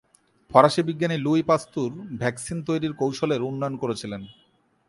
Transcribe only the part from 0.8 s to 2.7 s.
বিজ্ঞানী Louis Pasteur vaccine